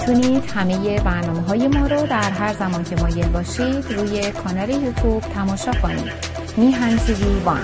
[0.00, 5.20] می‌تونید همه برنامه های ما رو در هر زمان که مایل باشید روی کانال یوتیوب
[5.20, 6.12] تماشا کنید.
[6.56, 7.60] میهن تیوی وان.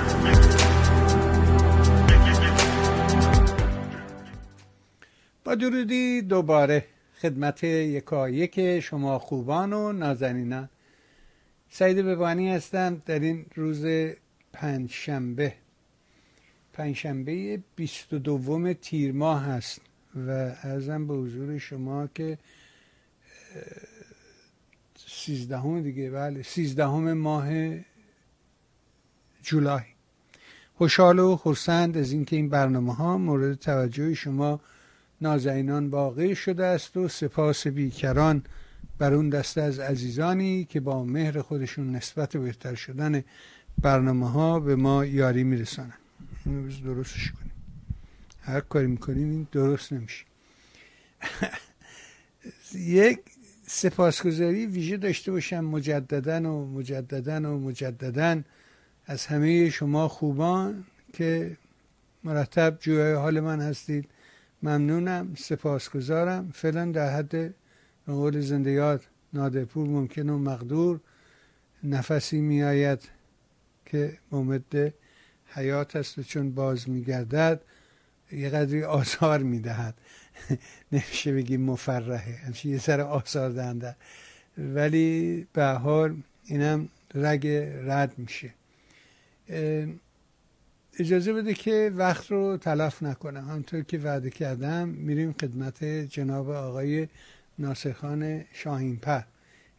[5.45, 6.85] با درودی دوباره
[7.21, 10.69] خدمت یکایک شما خوبان و نازنینان.
[11.71, 13.87] سعید ببانی هستم در این روز
[14.53, 15.55] پنجشنبه.
[16.73, 19.81] پنجشنبه بیست و دوم تیر ماه هست.
[20.17, 20.31] و
[20.63, 22.39] ارزم به حضور شما که
[25.07, 27.49] سیزدهم دیگه بله سیزدهم ماه
[29.43, 29.83] جولای.
[30.75, 34.61] خوشحال و خرسند از اینکه این برنامه ها مورد توجه شما
[35.21, 38.43] نازنینان واقع شده است و سپاس بیکران
[38.99, 43.25] بر اون دسته از عزیزانی که با مهر خودشون نسبت بهتر شدن
[43.83, 45.93] برنامه ها به ما یاری میرسانن
[46.47, 47.52] اینو بز درستش کنیم
[48.43, 50.25] هر کاری می‌کنیم این درست نمیشه.
[52.75, 53.21] یک
[53.67, 58.45] سپاسگزاری ویژه داشته باشم مجددن و مجددن و مجددن
[59.07, 61.57] از همه شما خوبان که
[62.25, 64.09] مرتب جویای حال من هستید.
[64.63, 66.51] ممنونم سپاسگزارم.
[66.55, 67.55] فعلا در حد
[68.07, 71.01] قول زنده یاد نادرپور ممکن و مقدور.
[71.85, 73.09] نفسی میآید
[73.87, 74.95] که ممد
[75.47, 77.61] حیات است و چون باز میگردد
[78.33, 79.95] یه قدری آثار می‌دهد.
[80.93, 82.35] نمیشه بگیم مفرحه.
[82.47, 83.97] همچه یه سر آثار دهنده.
[84.59, 87.47] ولی به حال اینم رگ
[87.87, 88.51] رد میشه.
[90.99, 93.49] اجازه بده که وقت رو تلف نکنم.
[93.49, 97.09] همطور که وعده کردم میریم خدمت جناب آقای
[97.59, 99.23] ناصرخان شاهینپر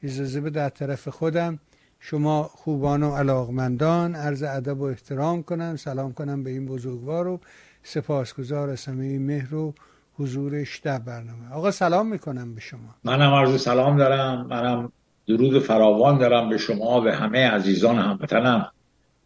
[0.03, 1.59] اجازه بده در طرف خودم
[1.99, 5.75] شما خوبان و علاقمندان عرض ادب و احترام کنم.
[5.75, 7.39] سلام کنم به این بزرگوار و
[7.83, 9.73] سپاسگزار از همه مهر و
[10.13, 11.51] حضورش در برنامه.
[11.51, 12.95] آقا سلام می‌کنم به شما.
[13.03, 14.47] منم عرض سلام دارم.
[14.47, 14.91] منم
[15.27, 18.71] درود فراوان دارم به شما به همه عزیزان هموطنم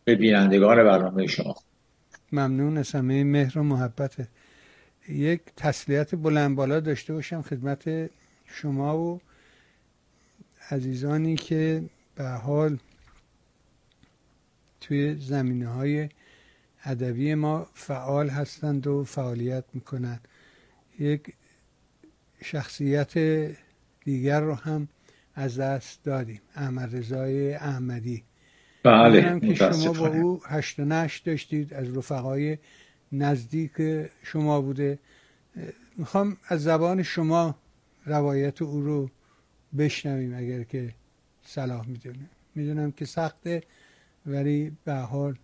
[0.03, 1.55] به بینندگان برنامه شما.
[2.31, 2.77] ممنون.
[2.77, 4.27] از همه مهر و محبت.
[5.09, 8.09] یک تسلیت بلند بالا داشته باشم خدمت
[8.45, 9.21] شما و
[10.71, 11.83] عزیزانی که
[12.15, 12.77] به حال
[14.81, 16.09] توی زمینه های
[16.87, 20.27] ادبی ما فعال هستند و فعالیت می‌کنند.
[20.99, 21.33] یک
[22.43, 23.13] شخصیت
[24.03, 24.87] دیگر رو هم
[25.35, 28.23] از دست دادیم احمد رضای احمدی.
[28.83, 32.57] بله که شما با او هشت و نشت داشتید از رفقای
[33.11, 34.99] نزدیک شما بوده.
[35.97, 37.55] می‌خوام از زبان شما
[38.05, 39.09] روایت او رو
[39.77, 40.93] بشنویم اگر که
[41.43, 42.29] صلاح می‌دونه.
[42.55, 43.63] می‌دونم که سخته
[44.25, 45.35] ولی به حال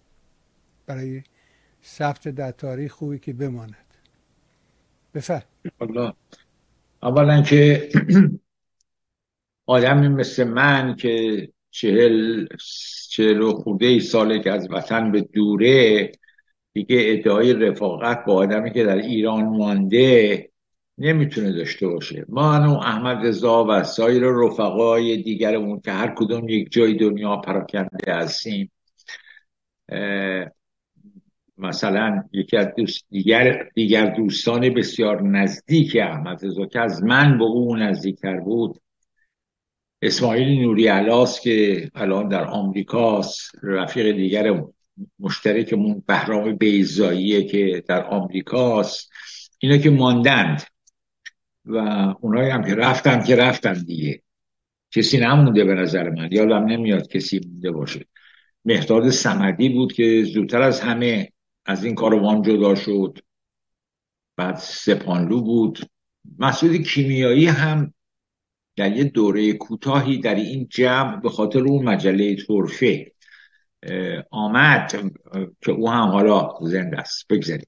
[0.86, 1.24] برای
[1.86, 3.76] ثبت در تاریخ خوبی که بماند.
[5.16, 5.44] بفر.
[7.04, 7.90] اولا که
[9.66, 12.48] آدمی مثل من که چهل
[13.10, 16.12] چهل و خورده ای ساله که از وطن به دوره
[16.74, 20.50] دیگه ادعای رفاقت با آدمی که در ایران مانده
[20.98, 22.26] نمی‌تونه داشته باشه.
[22.30, 28.14] ما و احمد رضا و سایر رفقای دیگرمون که هر کدوم یک جای دنیا پراکنده
[28.14, 28.72] هستیم
[31.58, 37.44] مثلا یکی از دوست دیگر دیگر دوستان بسیار نزدیک احمد رضا که از من به
[37.44, 38.82] او نزدیکتر بود
[40.02, 44.64] اسماعیل نوری علاس که الان در آمریکاست رفیق دیگر
[45.20, 49.12] مشترکمون بهرام بیزاییه که در آمریکاست.
[49.60, 50.64] اینا که ماندند
[51.66, 51.78] و
[52.22, 54.22] اونایی هم که رفتن که رفتن دیگه.
[54.92, 56.30] کسی نمونده به نظر من.
[56.32, 58.06] یادم نمیاد کسی مونده باشه.
[58.66, 61.33] مهداد سمدی بود که زودتر از همه
[61.66, 63.20] از این کاروان جدا شد.
[64.36, 65.80] بعد سپانلو بود.
[66.40, 67.94] مسعود کیمیایی هم
[68.76, 73.14] در یه دوره کوتاهی در این جمع به خاطر اون مجله طرفه
[74.32, 75.12] آمد
[75.62, 77.28] که او هم حالا زنده است.
[77.28, 77.68] بگذاریم.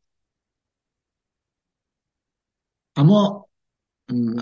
[2.96, 3.48] اما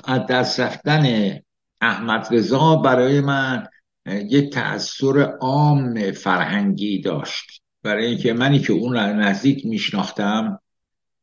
[0.04, 1.40] از دست رفتن
[1.82, 3.68] احمد رضا برای من
[4.06, 7.63] یه تأثیر عام فرهنگی داشت.
[7.84, 10.60] برای اینکه منی که اون را نزدیک میشناختم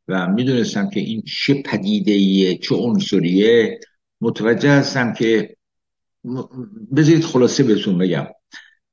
[0.08, 3.80] و می‌دونستم که این چه پدیده ایه چه عنصریه
[4.20, 5.56] متوجه هستم که
[6.96, 8.26] بذارید خلاصه بهتون بگم.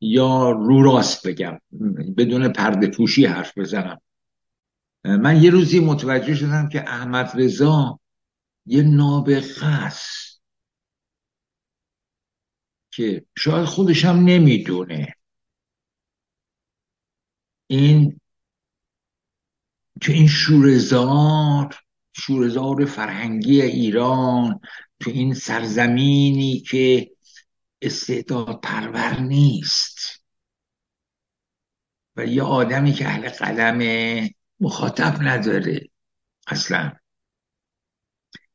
[0.01, 1.59] یا رو راست بگم.
[2.17, 4.01] بدون پرده پوشی حرف بزنم.
[5.03, 7.99] من یه روزی متوجه شدم که احمد رضا
[8.65, 10.41] یه نابغه است
[12.91, 15.16] که شاید خودش هم نمی‌دونه.
[17.67, 18.19] این
[20.01, 21.75] که این شورزار
[22.13, 24.59] شورزار فرهنگی ایران
[24.99, 27.11] تو این سرزمینی که
[27.81, 29.97] استعداد پرور نیست.
[32.15, 33.81] و یه آدمی که اهل قلم
[34.59, 35.89] مخاطب نداره
[36.47, 36.91] اصلا.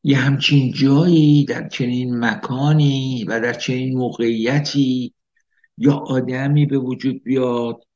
[0.03, 5.15] یه همچین جایی در چنین مکانی و در چنین موقعیتی
[5.79, 7.87] یا آدمی به وجود بیاد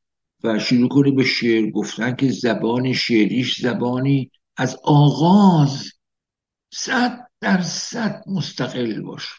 [0.44, 5.92] و شروع کنه به شعر گفتن که زبان شعریش زبانی از آغاز
[6.70, 9.34] صد درصد مستقل باشه.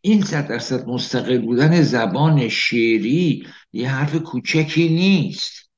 [0.00, 5.70] این صد درصد مستقل بودن زبان شعری یه حرف کوچکی نیست.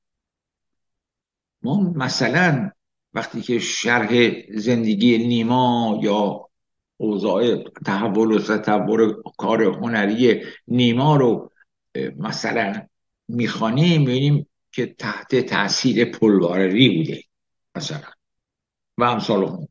[1.62, 2.70] ما مثلا
[3.14, 6.48] وقتی که شرح زندگی نیما یا
[6.96, 11.52] اوضاع تحول و تطور کار هنری نیما رو
[12.16, 12.86] مثلا
[13.34, 17.22] می‌خوانیم می‌بینیم که تحت تاثیر پلوارری بوده
[17.74, 18.00] مثلا.
[18.98, 19.68] و امثال هم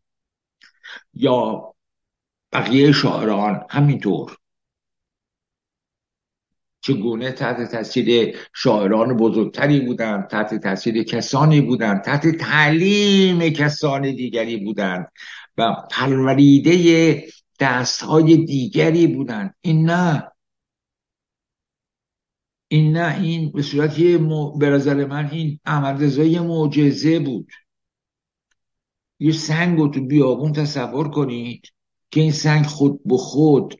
[1.13, 1.73] یا
[2.51, 4.37] بقیه شاعران همینطور.
[6.81, 15.11] چگونه تحت تاثیر شاعران بزرگتری بودند تحت تاثیر کسانی بودند تحت تعلیم کسان دیگری بودند
[15.57, 17.27] و پروریده
[17.59, 19.55] دستهای دیگری بودند.
[19.61, 20.31] این نه.
[22.71, 23.99] این نه این به صورت
[24.59, 27.51] به نظر من این احمد رضایی معجزه بود.
[29.19, 31.67] یه سنگ رو تو بیابون تصور کنید
[32.11, 33.75] که این سنگ خود به خود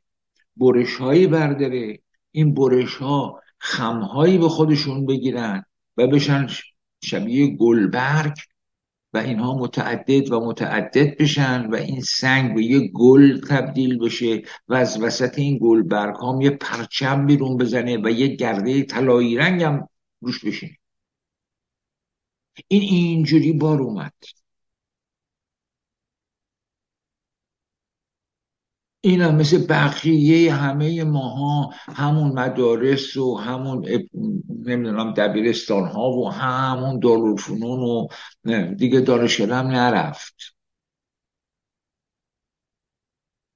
[0.57, 1.99] برش هایی برداره.
[2.31, 5.63] این برش ها خمهایی به خودشون بگیرن
[5.97, 6.47] و بشن
[7.03, 8.33] شبیه گلبرگ
[9.13, 14.73] و اینها متعدد و متعدد بشن و این سنگ به یه گل تبدیل بشه و
[14.73, 19.89] از وسط این گلبرگ ها یه پرچم بیرون بزنه و یه گرده طلایی رنگ هم
[20.21, 20.77] روش بشینه.
[22.67, 24.13] این اینجوری بار اومد.
[29.01, 33.85] این هم مثل بقیه همه ماها همون مدارس و همون
[34.65, 38.07] نمی‌دونم دبیرستان ها و همون دارالفنون و
[38.75, 40.35] دیگه دانشگاه هم نرفت.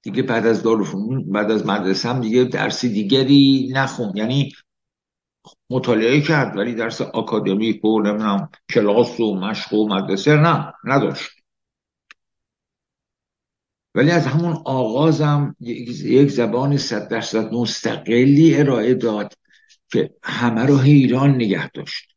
[0.03, 4.51] دیگه بعد از دارالفنون بعد از مدرسه هم دیگه درسی دیگری نخون یعنی
[5.69, 11.31] مطالعه کرد ولی درس آکادمیک و نمی‌دونم کلاس و مشق و مدرسه نه نداشت.
[13.95, 19.33] ولی از همون آغازم یک زبان صد درصد مستقلی ارائه داد
[19.91, 22.15] که همه رو حیران نگه داشت.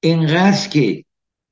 [0.00, 1.04] اینقدر که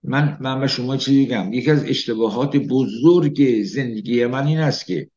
[0.02, 1.52] من من به شما چی بگم.
[1.52, 5.10] یکی از اشتباهات بزرگ زندگی من این است که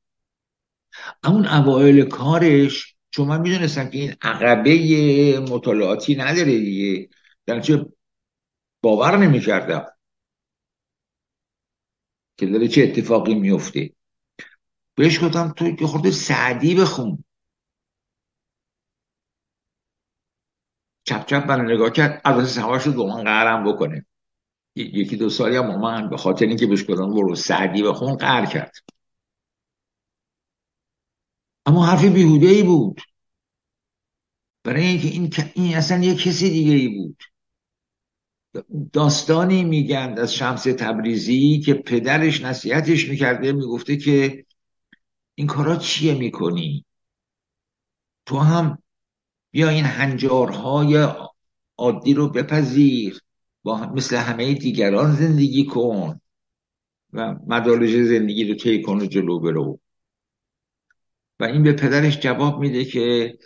[1.24, 7.10] همون اوایل کارش چون من می‌دونستم که این عقبه مطالعاتی نداره دیگه
[7.45, 7.86] در
[8.81, 9.86] باور نمی‌کردم.
[12.39, 13.89] که داره چه اتفاقی میفته.
[14.95, 17.24] بهش گفتم تو یه خورده سعدی بخون.
[21.03, 24.06] چپ چپ من نگاه کرد از سوار شد من قهرم بکنه.
[24.75, 28.71] یکی دو سالی هم من به خاطر اینکه بهش گفتم برو سعدی بخون قهر کرد.
[31.65, 33.01] اما حرف بیهوده ای بود.
[34.63, 37.24] برای اینکه این, این اصلا یه کسی دیگه ای بود.
[38.94, 44.46] داستانی میگن از شمس تبریزی که پدرش نصیحتش می‌کرده می‌گفته که
[45.36, 46.86] این کارا چیه می‌کنی؟
[48.25, 48.77] تو هم
[49.51, 51.08] بیا این هنجارهای
[51.77, 53.22] عادی رو بپذیر
[53.63, 56.22] با مثل همه دیگران زندگی کن
[57.13, 59.79] و مدارج زندگی رو طی کن و جلو برو.
[61.39, 63.38] و این به پدرش جواب میده که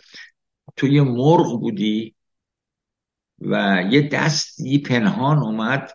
[0.76, 2.14] تو یه مرغ بودی
[3.38, 5.92] و یه دستی پنهان اومد.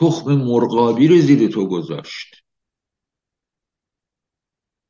[0.00, 2.44] تخم مرغابی رو زیر تو گذاشت.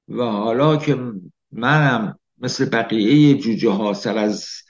[0.09, 1.13] و حالا که
[1.51, 4.63] منم مثل بقیه جوجه ها سر از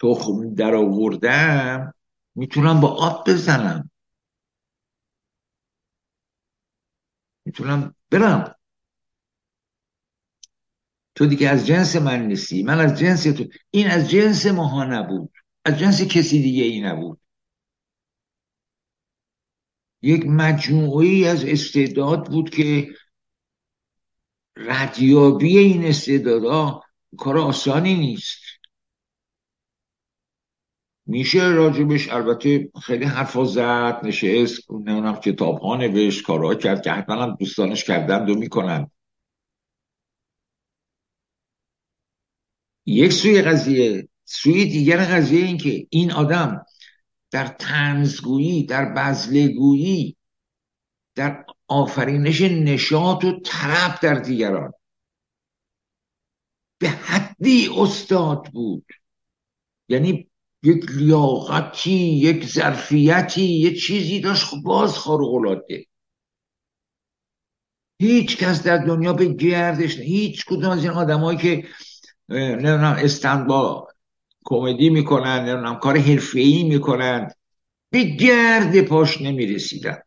[0.00, 1.94] تخم در آوردم
[2.34, 3.90] می‌تونم با آب بزنم.
[7.44, 8.54] می‌تونم برم.
[11.14, 12.62] تو دیگه از جنس من نیستی.
[12.62, 13.44] من از جنس تو.
[13.70, 15.32] این از جنس ماها نبود.
[15.64, 17.20] از جنس کسی دیگه ای نبود.
[20.02, 22.94] یک مجموعی از استعداد بود که
[24.56, 26.84] ردیابی این استعدادها
[27.18, 28.42] کار آسانی نیست.
[31.06, 37.22] میشه راجبش البته خیلی حرفا زد نشست نمی‌دونم کتاب ها نوشت کارها کرد که حتما
[37.22, 38.90] هم دوستانش کردن و می‌کنن
[42.86, 46.66] یک سوی قضیه سوی دیگر قضیه این که این آدم
[47.30, 50.16] در تنزگویی در بزلگویی
[51.14, 54.72] در آفرینش نشاط و طرب در دیگران.
[56.78, 58.86] به حدی استاد بود.
[59.88, 60.30] یعنی
[60.62, 65.86] یک لیاقتی یک ظرفیتی یه چیزی داشت خب باز خارق العاده
[67.98, 71.68] هیچ کس در دنیا به گردش هیچ کدوم از این آدمایی که
[72.28, 73.91] نمی‌دونم استنبا
[74.44, 77.30] کمدی می‌کنن نمی‌دونم کار حرفه‌ای می‌کنن.
[77.90, 79.98] به گرد پاش نمی‌رسیدن.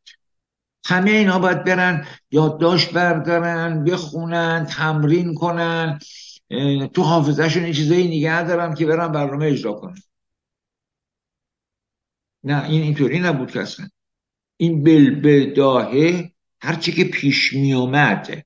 [0.86, 6.00] همه اینا باید برن یادداشت بردارن بخونن تمرین کنن.
[6.94, 9.96] تو حافظهشون این چیزایی نگه دارن که برن برنامه اجرا کنن.
[12.44, 13.90] نه این اینطوری نبود که اصلا.
[14.58, 18.44] این بلبداهه هرچی که پیش می اومد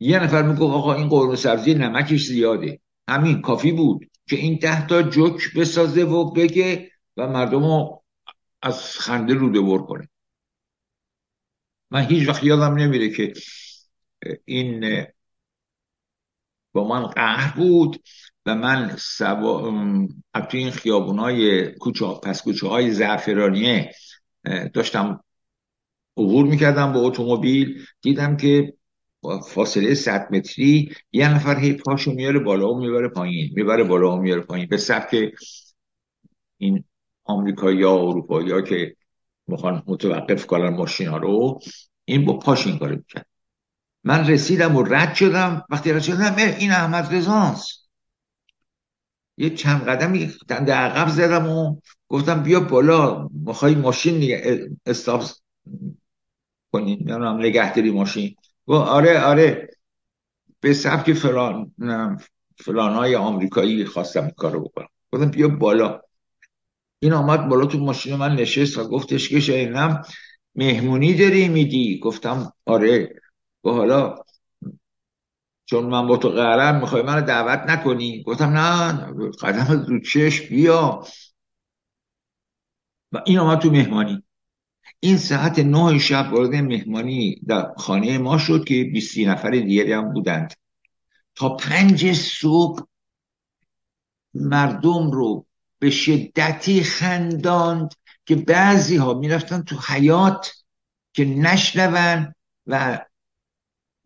[0.00, 2.80] یه نفر می‌گفت آقا این قرمه سبزی نمکش زیاده.
[3.08, 8.02] همین کافی بود که این ده تا جوک بسازه و بگه و مردم رو
[8.62, 10.08] از خنده روده بر کنه.
[11.90, 13.32] من هیچ وقت یادم نمیره که
[14.44, 15.04] این
[16.72, 18.02] با من قهر بود
[18.46, 19.72] و من سوا...
[20.34, 23.92] تو این خیابون های کوچه پس کوچه های زعفرانیه
[24.74, 25.24] داشتم
[26.16, 27.86] عبور می‌کردم با اتومبیل.
[28.00, 28.74] دیدم که
[29.48, 34.20] فاصله 100 متری یه نفر هی پاشو میاره بالا و می‌بره پایین می‌بره بالا و
[34.20, 34.66] میاره پایین.
[34.66, 35.16] به سبک
[36.58, 36.84] این
[37.24, 38.96] آمریکایی یا اروپایی ها که
[39.46, 41.60] می‌خوان متوقف کنن ماشین ها رو
[42.04, 43.26] این با پاش این کارو می‌کرد.
[44.04, 45.64] من رسیدم و رد شدم.
[45.70, 47.84] وقتی رد شدم این احمد رزانس
[49.36, 51.76] یه چند قدمی در عقب زدم و
[52.08, 54.40] گفتم بیا بالا می‌خوای ماشین
[54.86, 55.24] استاپ
[56.72, 58.36] کنیم نمی‌دونم نگهداری ماشین.
[58.66, 59.68] و آره آره.
[60.60, 61.72] به سبک فلان
[62.56, 64.88] فلان های آمریکایی خواستم کارو بکنم.
[65.12, 66.00] گفتم بیا بالا.
[66.98, 70.02] این آمد بالا تو ماشین من نشست و گفتش که شاینم
[70.54, 73.20] مهمونی داری میدی گفتم آره.
[73.64, 74.14] و حالا
[75.66, 78.92] چون من با تو قرارم می‌خوای منو دعوت نکنی؟ گفتم نه
[79.42, 81.04] قدم رو چشم بیا.
[83.12, 84.22] و این آمد تو مهمانی.
[85.00, 90.12] این ساعت نه شب وارد مهمانی در خانه ما شد که 20 نفر دیگری هم
[90.12, 90.54] بودند.
[91.34, 92.82] تا پنج صبح
[94.34, 95.46] مردم رو
[95.78, 97.94] به شدتی خنداند
[98.26, 100.52] که بعضی ها می‌رفتن تو حیات
[101.12, 102.34] که نشنون
[102.66, 103.04] و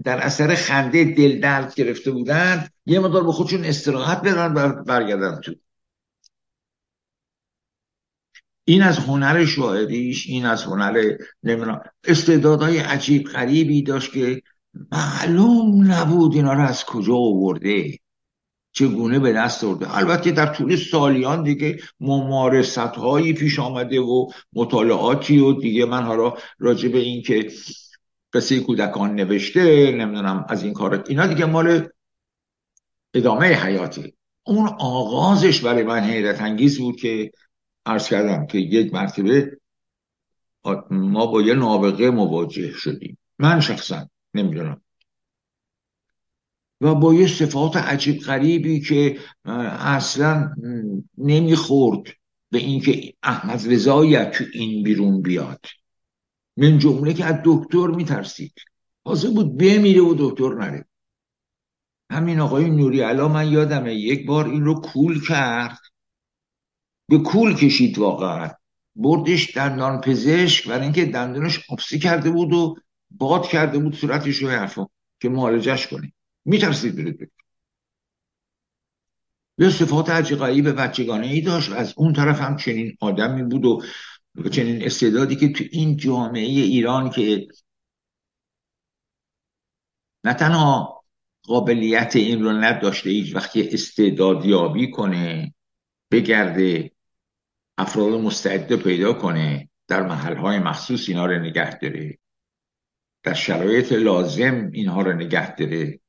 [0.04, 5.40] در اثر خنده دل درد گرفته بودن یه مدار به خودشون استراحت بدن و برگردن
[5.40, 5.54] تو.
[8.68, 14.42] این از هنر شاعریش این از هنر نمی‌دونم استعدادهای عجیب غریبی داشت که
[14.92, 17.98] معلوم نبود اینا رو از کجا آورده
[18.72, 19.96] چگونه به دست آورده.
[19.96, 26.34] البته در طول سالیان دیگه ممارست هایی پیش آمده و مطالعاتی و دیگه من حالا
[26.58, 27.50] راجع به این که
[28.32, 31.88] قصه کودکان نوشته نمی‌دونم از این کارات اینا دیگه مال
[33.14, 34.14] ادامه حیاتی
[34.46, 37.30] اون آغازش برای من حیرت انگیز بود که
[37.88, 39.59] عرض کردم که یک مرتبه
[40.90, 43.18] ما با یه نابغه مواجه شدیم.
[43.38, 44.80] من شخصا نمی‌دونم.
[46.80, 49.18] و با یه صفات عجیب غریبی که
[49.80, 50.54] اصلا
[51.18, 52.02] نمی‌خورد
[52.50, 55.61] به اینکه احمد رضایی تو این بیرون بیاد.
[56.57, 58.54] من جمله که از دکتر میترسید.
[59.04, 60.85] حاضر بود بمیره و دکتر نره.
[62.11, 65.78] همین آقای نوری علا من یادمه یک بار این رو کول کرد.
[67.08, 68.50] به کول کشید واقعا.
[68.96, 72.76] بردش دندان پزشک برای اینکه دندانش آبسی کرده بود و
[73.10, 74.86] باد کرده بود صورتش رو حرفا
[75.20, 76.12] که معالجش کنه
[76.44, 77.32] میترسید برید
[79.58, 81.72] یه صفات عجیقایی به بچگانه ای داشت.
[81.72, 83.82] از اون طرف هم چنین آدمی بود و
[84.50, 87.46] چنین استعدادی که تو این جامعه ایران که
[90.24, 90.98] نه تنها
[91.42, 95.54] قابلیت این رو نداشته هیچ وقتی استعدادیابی کنه
[96.10, 96.90] بگرده
[97.78, 102.18] افراد مستعد پیدا کنه در محلهای مخصوص اینها رو نگه داره.
[103.23, 106.00] در شرایط لازم اینها رو نگه داره.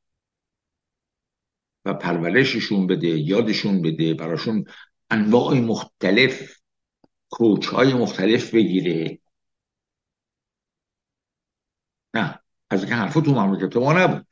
[1.85, 4.65] و پرورششون بده یادشون بده براشون
[5.09, 6.61] انواع مختلف
[7.29, 9.19] کوچ های مختلف بگیره.
[12.13, 14.27] نه از این حرفا تو مملکت ما نبود.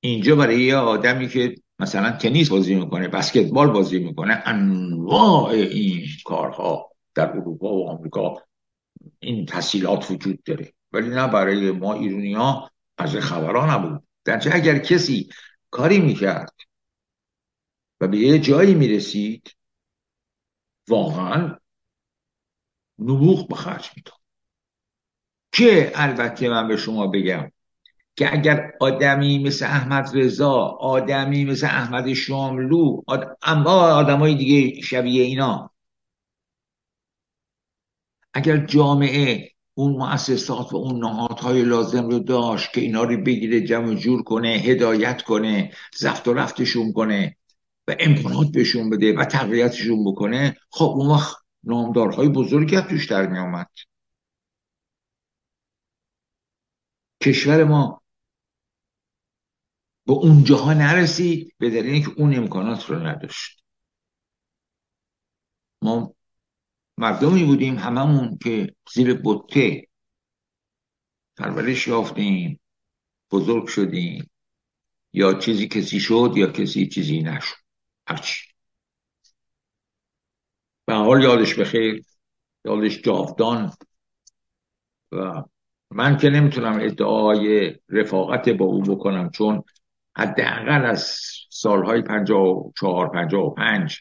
[0.00, 6.90] اینجا برای یه آدمی که مثلا تنیس بازی می‌کنه بسکتبال بازی می‌کنه انواع این کارها
[7.14, 8.42] در اروپا و آمریکا
[9.18, 10.72] این تحصیلات وجود داره.
[10.92, 14.02] ولی نه برای ما ایرونی ها از خبرها نبود.
[14.24, 15.28] در اگر کسی
[15.70, 16.54] کاری می‌کرد
[18.00, 19.56] و به یه جایی می‌رسید
[20.88, 21.58] واقعا
[22.98, 24.18] نبوغ به خرج می‌داد.
[25.52, 27.52] که البته من به شما بگم
[28.18, 33.38] که اگر آدمی مثل احمد رضا آدمی مثل احمد شاملو آد...
[33.42, 35.70] اما آدمای دیگه شبیه اینا.
[38.34, 43.94] اگر جامعه اون مؤسسات و اون نهادهای لازم رو داشت که اینا رو بگیره جمع
[43.94, 47.36] جور کنه هدایت کنه زفت و رفتشون کنه
[47.88, 53.38] و امکانات بهشون بده و تقویتشون بکنه خب اون وقت نامدارهای بزرگی توش در می
[53.38, 53.70] آمد
[57.22, 58.02] کشور ما
[60.08, 63.64] به اونجاها نرسید به دلیل که اون امکانات رو نداشت.
[65.82, 66.14] ما
[66.96, 69.88] مردمی بودیم هممون که زیر بطه
[71.36, 72.60] پرورش یافتیم
[73.30, 74.30] بزرگ شدیم.
[75.12, 77.56] یا چیزی کسی شد یا کسی چیزی نشد.
[78.06, 78.46] هرچی
[80.84, 82.04] به حال یادش بخیر
[82.64, 83.72] یادش جاودان.
[85.12, 85.44] و
[85.90, 89.62] من که نمی‌تونم ادعای رفاقت با او بکنم چون
[90.18, 91.18] حداقل از
[91.50, 94.00] سالهای پنجاه و چهار پنجاه و پنج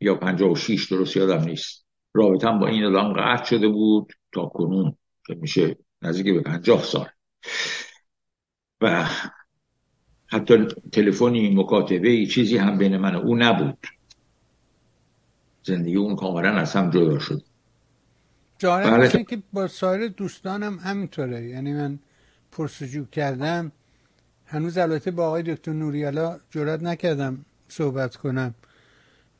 [0.00, 1.86] یا پنجاه و شیش درست یادم نیست.
[2.14, 7.08] رابطم با این آدم قطع شده بود تا کنون که میشه نزدیک به پنجاه سال.
[8.80, 9.06] و
[10.26, 13.86] حتی تلفنی مکاتبه چیزی هم بین من او نبود.
[15.62, 17.42] زندگی اون کاملا از هم جدا شد.
[18.58, 19.24] جالب بله.
[19.24, 21.44] که با سایر دوستانم همینطوره.
[21.44, 21.98] یعنی من
[22.52, 23.72] پرسجو کردم
[24.50, 28.54] هنوز البته با آقای دکتر نوریالا جرات نکردم صحبت کنم.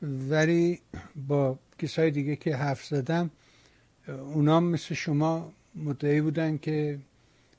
[0.03, 0.81] ولی
[1.29, 3.31] با کسای دیگه که حرف زدم
[4.09, 6.99] اونا مثل شما مدعی بودن که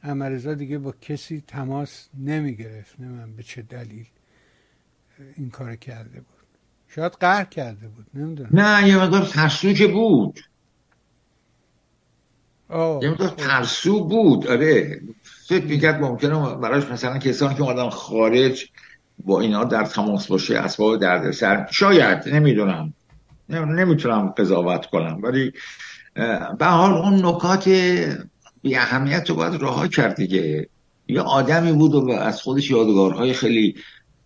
[0.04, 4.06] امرزا دیگه با کسی تماس نمی گرفت من به چه دلیل
[5.36, 6.48] این کار کرده بود.
[6.88, 8.50] شاید قهر کرده بود نمی‌دونم.
[8.54, 10.40] نه یه مقدار ترسو که بود.
[12.70, 15.02] یه مقدار ترسو بود آره.
[15.52, 18.66] فکر می‌کرد ممکنه براش مثلا کسانی که آدم خارج
[19.20, 21.68] با اینا در تماس باشه اسباب دردسر.
[21.72, 22.94] شاید نمی‌دونم.
[23.50, 25.20] نمی‌تونم قضاوت کنم.
[25.24, 25.52] ولی
[26.60, 27.70] به حال اون نکات
[28.62, 30.68] بی اهمیت رو باید رها کرد دیگه.
[31.08, 33.76] یه آدمی بود و از خودش یادگارهای خیلی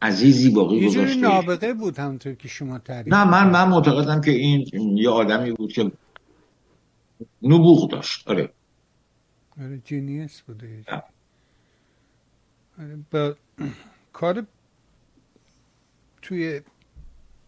[0.01, 1.15] عزیزی باقی گذاشته.
[1.15, 5.51] یه نابغه بود همونطور که شما تعریف نه من من معتقدم که این یه آدمی
[5.51, 5.91] بود که
[7.41, 8.27] نبوغ داشت.
[8.27, 8.49] آره.
[9.61, 10.83] آره جینیس بوده.
[13.11, 13.35] با
[14.13, 14.45] کار
[16.21, 16.61] توی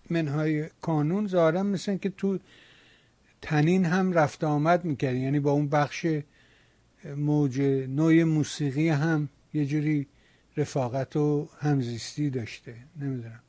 [0.09, 2.39] منهای کانون ظاهرا مثل که تو
[3.41, 6.07] تنین هم رفت آمد می‌کرد یعنی با اون بخش
[7.17, 10.07] موج نوع موسیقی هم یه جوری
[10.57, 12.75] رفاقت و همزیستی داشته.
[13.01, 13.39] نمی‌دونم.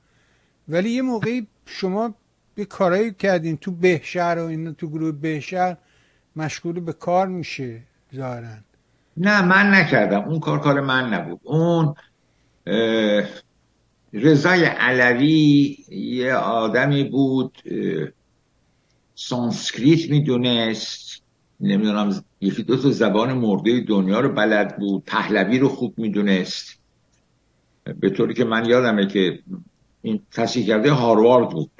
[0.68, 2.14] ولی یه موقعی شما
[2.54, 5.76] به کارایی کردین تو بهشهر و این تو گروه بهشهر
[6.36, 7.82] مشغول به کار میشه
[8.14, 8.56] ظاهرا.
[9.20, 10.20] نه من نکردم.
[10.20, 11.40] اون کار کار من نبود.
[11.42, 11.94] اون
[14.12, 17.58] رضای علوی یه آدمی بود
[19.14, 21.22] سانسکریت می‌دونست.
[21.60, 25.04] نمی‌دونم یکی دو تا زبان مرده دنیا رو بلد بود.
[25.04, 26.80] پهلوی رو خوب می‌دونست.
[28.00, 29.38] به طوری که من یادمه که
[30.02, 31.70] این تحصیل کرده هاروارد بود.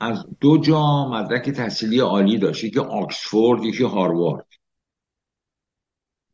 [0.00, 2.64] از دو جا مدرک تحصیلی عالی داشت.
[2.64, 4.46] یکی آکسفورد یکی هاروارد.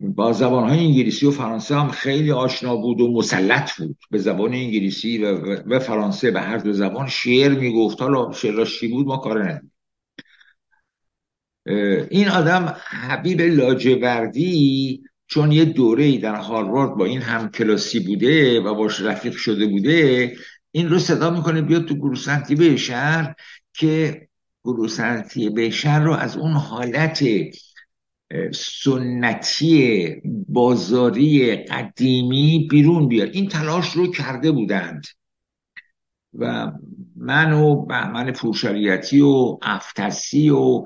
[0.05, 3.97] با زبان های انگلیسی و فرانسه هم خیلی آشنا بود و مسلط بود.
[4.11, 8.03] به زبان انگلیسی و, و فرانسه به هر دو زبان شعر می‌گفت.
[8.03, 9.71] حالا شعراش چی بود؟ ما کار ندیم
[12.11, 18.75] این آدم حبیب لاجوردی چون یه دوره در هاروارد با این هم کلاسی بوده و
[18.75, 20.33] باش رفیق شده بوده
[20.73, 23.35] این رو صدا می‌کنه بیاد تو گروه سنتی به شهر
[23.73, 24.29] که
[24.65, 27.23] گروه سنتی به شهر رو از اون حالت
[28.55, 30.09] سنتی
[30.49, 33.29] بازاری قدیمی بیرون بیاد.
[33.33, 35.05] این تلاش رو کرده بودند.
[36.39, 36.73] و
[37.17, 40.85] من و بهمن پورشریتی و افتسی و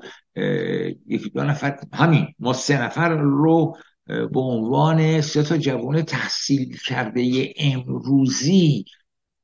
[1.07, 7.53] یکی دو نفر همین ما سه نفر رو به عنوان سه تا جوان تحصیل کرده
[7.57, 8.85] امروزی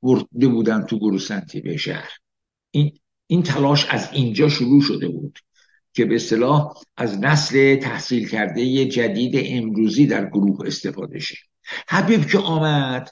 [0.01, 2.09] برده بودن تو گروه سنتی به شهر.
[2.71, 2.91] این,
[3.27, 5.39] این تلاش از اینجا شروع شده بود.
[5.95, 11.37] که به اصطلاح از نسل تحصیل کرده جدید امروزی در گروه استفاده شه.
[11.87, 13.09] حبیب که آمد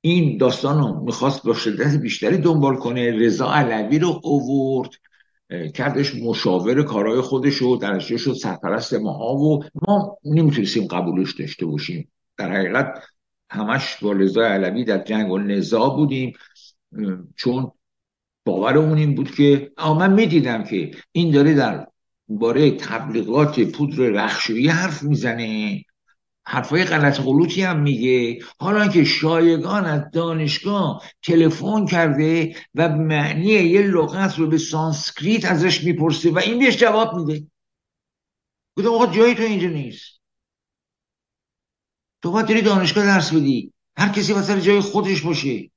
[0.00, 4.90] این داستان رو می‌خواست با شدت بیشتری دنبال کنه رضا علوی رو اوورد
[5.74, 12.08] کردش مشاور کارهای خودش رو درجه شد سرپرست ما و ما نمی‌تونستیم قبولش داشته باشیم.
[12.36, 13.02] در حقیقت
[13.50, 16.32] همش با رضا علوی در جنگ و نزا بودیم
[17.36, 17.72] چون
[18.46, 21.86] باور اون این بود که اما من می‌دیدم که این داره در
[22.28, 25.84] باره تبلیغات پودر رخشویی حرف می‌زنه.
[26.46, 28.38] حرفای غلط غلوطی هم میگه.
[28.58, 35.84] حالا که شایگان از دانشگاه تلفن کرده و معنی یه لغت رو به سانسکریت ازش
[35.84, 37.46] می‌پرسه و این بهش جواب میده.
[38.76, 40.20] گفتم آقا جای تو اینجا نیست.
[42.22, 43.72] تو باید داری دانشگاه درس بدی.
[43.96, 45.70] هر کسی واسه جای خودش باشه.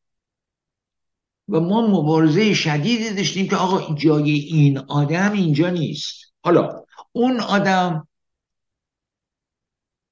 [1.49, 6.33] و ما مبارزه شدیدی داشتیم که آقا جای این آدم اینجا نیست.
[6.43, 8.07] حالا اون آدم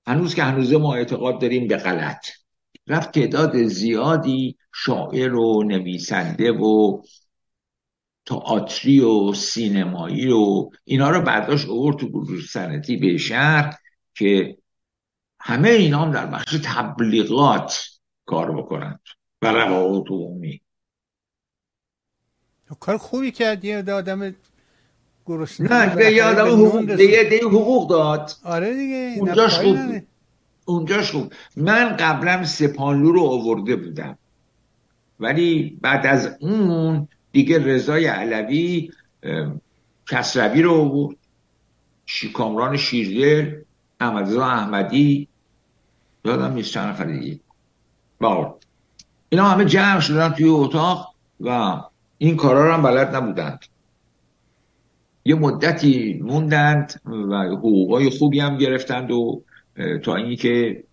[0.08, 2.26] هنوز که هنوزه ما اعتقاد داریم به غلط.
[2.88, 7.02] رفت تعداد زیادی شاعر و نویسنده و
[8.26, 13.74] تئاتری و سینمایی و اینا رو برداشت اوورد تو گروه سنتی به شهر
[14.16, 14.58] که
[15.40, 17.88] همه اینا هم در بخش تبلیغات
[18.26, 19.00] کار بکنند
[19.42, 20.62] و روابط عمومی.
[22.76, 24.36] کار خوبی کرد یه آدم
[25.26, 28.32] گرسنه نه به یه آدم حقوق دیگه حقوق داد.
[28.44, 29.78] آره دیگه اونجاش خوب
[30.66, 31.34] اونجاش خوب.
[31.58, 34.18] من قبلا سپانلو رو آورده بودم.
[35.20, 38.92] ولی بعد از اون دیگه رضای علوی
[40.10, 41.18] کسروی رو آورد.
[42.34, 43.62] کامران شیردل
[44.00, 45.28] احمدزا احمدی.
[46.26, 47.40] یادم نیست چند نفر دیگه.
[49.30, 51.82] اینا همه جمع شدن توی اتاق و
[52.18, 53.60] این کارا رو هم بلد نبودند.
[55.26, 59.44] یه مدتی موندند و حقوقای خوبی هم گرفتند و
[60.04, 60.84] تا اینکه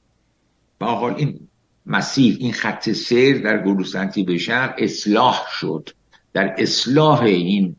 [0.78, 1.48] به حال این
[1.86, 5.90] مسیر این خط سیر در گروسنتی به شهر اصلاح شد.
[6.32, 7.76] در اصلاح این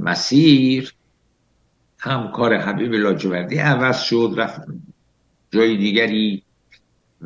[0.00, 0.94] مسیر
[1.98, 4.60] هم کار حبیب لاجوردی عوض شد رفت
[5.50, 6.42] جای دیگری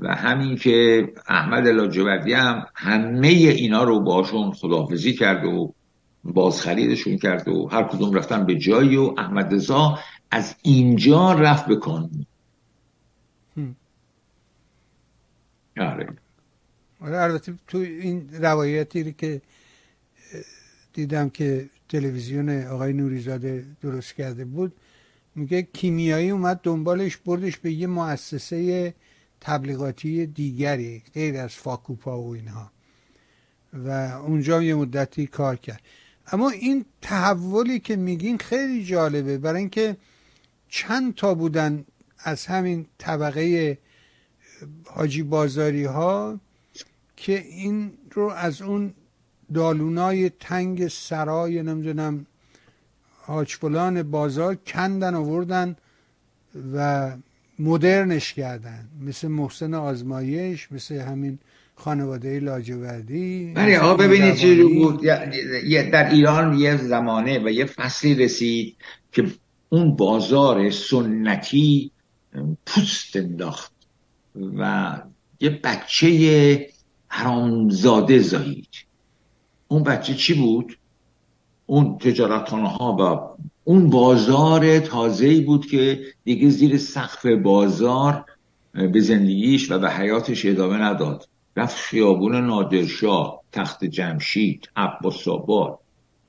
[0.01, 5.75] و همین که احمد لاجوردی هم همه اینا رو باشون خداحافظی کرد و
[6.25, 9.99] بازخریدشون کرد و هر کدوم رفتن به جایی و احمد رضا
[10.31, 12.11] از اینجا رفت بکن
[15.81, 16.07] آره.
[17.01, 19.43] آره البته تو این روایتی که
[20.93, 24.73] دیدم که تلویزیون آقای نوریزاده درست کرده بود
[25.35, 28.95] میگه کیمیایی اومد دنبالش بردش به یه مؤسسه
[29.41, 32.71] تبلیغاتی دیگری غیر از فاکوپا و اینها.
[33.73, 33.89] و
[34.27, 35.81] اونجا یه مدتی کار کرد.
[36.33, 39.39] اما این تحولی که میگین خیلی جالبه.
[39.39, 39.97] برای اینکه
[40.69, 41.85] چند تا بودن
[42.19, 43.79] از همین طبقه
[44.85, 46.41] حاجی بازاری ها
[47.17, 48.95] که این رو از اون
[49.55, 52.27] دالونای تنگ سرای نمی‌دونم
[53.21, 53.57] حاج
[54.03, 55.77] بازار کندن آوردن
[56.73, 57.11] و
[57.61, 58.89] مدرنش کردن.
[59.01, 61.39] مثل محسن آزمایش مثل همین
[61.75, 63.53] خانواده لاجوردی.
[63.57, 65.03] بله آقا ببینید چی بود
[65.93, 68.77] در ایران یه زمانه و یه فصلی رسید
[69.13, 69.27] که
[69.69, 71.91] اون بازار سنتی
[72.67, 73.73] پوست انداخت
[74.59, 74.93] و
[75.41, 76.67] یه بچه
[77.09, 78.69] حرامزاده زایید
[79.69, 80.79] اون بچه چی بود؟
[81.71, 88.25] اون تجارتخانه ها و اون بازار تازه‌ای بود که دیگه زیر سقف بازار
[88.93, 91.29] به زندگیش و به حیاتش ادامه نداد.
[91.57, 95.79] رفت خیابون نادرشاه تخت جمشید عباس آباد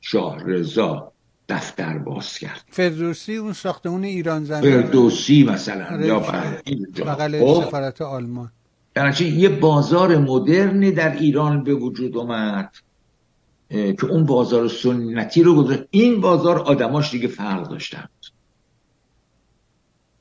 [0.02, 1.12] شاه رضا
[1.50, 2.64] دفتر باز کرد.
[2.70, 4.82] فردوسی اون ساختمون ایران زمین.
[4.82, 7.64] فردوسی مثلا یا بغل خب.
[7.64, 8.52] سفارت آلمان.
[8.96, 12.72] یعنی یه بازار مدرنی در ایران به وجود اومد.
[13.72, 15.84] که اون بازار سنتی رو گذاشت.
[15.90, 18.10] این بازار آدماش دیگه فرق داشتند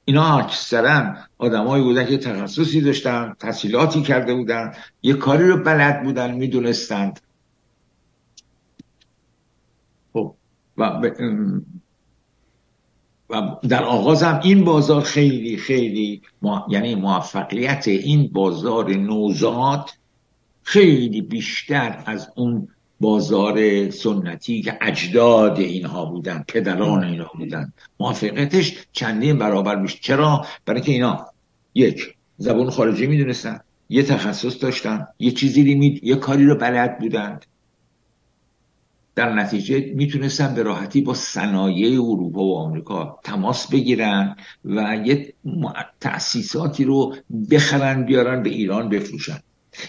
[0.05, 4.73] اینا اکثرا آدمایی بودن که تخصصی داشتن تحصیلاتی کرده بودن.
[5.03, 7.21] یه کاری رو بلد بودن می‌دونستند.
[10.13, 10.35] خب
[10.77, 11.11] و,
[13.31, 16.23] و در آغاز هم این بازار خیلی خیلی
[16.69, 19.91] یعنی موفقیت این بازار نوزاد
[20.63, 22.69] خیلی بیشتر از اون
[23.01, 27.73] بازار سنتی که اجداد اینها بودن پدران اینها بودن.
[28.01, 31.27] موفقیتش چندین برابر میشه چرا؟ برای که اینا
[31.75, 36.01] یک زبان خارجی می‌دونستن یه تخصص داشتن یه چیزی می...
[36.03, 37.47] یه کاری رو بلد بودند.
[39.15, 45.35] در نتیجه می‌تونستن به راحتی با صنایع اروپا و آمریکا تماس بگیرن و یه
[46.01, 47.17] تأسیساتی رو
[47.51, 49.39] بخرن بیارن به ایران بفروشن.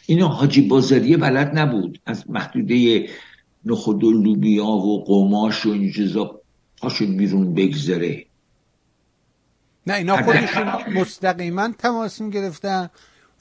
[0.05, 1.99] اینو حاجی بازاریه بلد نبود.
[2.05, 3.09] از محدوده
[3.65, 6.41] نخود و لوبیا و قماش و این چیزا
[6.81, 8.25] هاشون بیرون بگذره.
[9.87, 12.89] نه اینا خودشون مستقیما تماس گرفتن.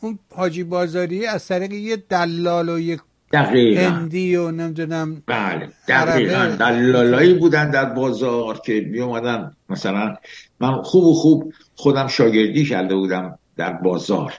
[0.00, 3.00] اون حاجی بازاری از طریق یه دلال و یک
[3.32, 3.80] دقیقا.
[3.80, 6.56] هندی و نمی‌دونم بله دقیقا.
[6.60, 10.16] دلالایی بودن در بازار که می اومدن مثلا
[10.60, 14.32] من خوب و خوب خودم شاگردی کرده بودم در بازار.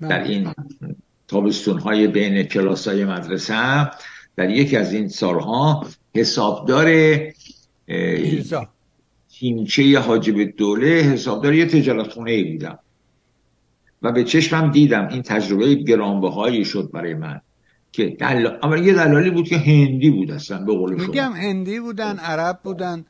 [0.00, 0.28] در بله.
[0.28, 0.52] این
[1.32, 3.54] تابستون های بین کلاس های مدرسه.
[3.54, 3.90] هم
[4.36, 7.16] در یکی از این سالها حسابدار
[9.38, 12.78] تیمچه حاجب دوله حسابدار یه تجارت خونه ای بودم.
[14.02, 17.40] و به چشمم دیدم این تجربه گرانبهایی شد برای من
[17.92, 18.48] که دل...
[18.62, 21.06] اما یه دلالی بود که هندی بود اصلا به قول شما.
[21.06, 23.04] میگم هندی بودن عرب بودن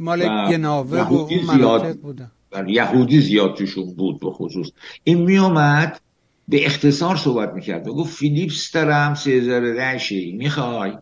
[0.00, 1.96] مال و گناوه و اون مناطق زیاد.
[1.96, 2.30] بودن.
[2.52, 4.70] و یهودی زیاد توشون بود به خصوص.
[5.04, 6.00] این میومد
[6.48, 7.88] به اختصار صحبت می‌کرد.
[7.88, 10.92] و گفت فیلیپس دارم 3010 شی می‌خوای؟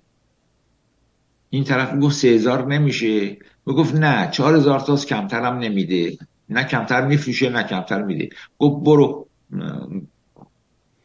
[1.51, 3.37] این طرف می‌گفت 3000 نمیشه.
[3.67, 6.19] گفت نه 4000 تاست کمترم نمیده.
[6.49, 8.29] نه کمتر میفروشه نه کمتر میده.
[8.59, 9.29] گفت برو.